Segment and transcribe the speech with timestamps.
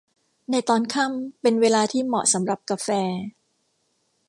[0.51, 2.89] ในตอนค่ำเป็นเวลาที่เหมาะสำหรับกาแฟ